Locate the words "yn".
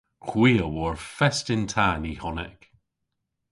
1.53-1.63